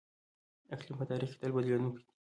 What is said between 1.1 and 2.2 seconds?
تاریخ کې تل بدلیدونکی دی.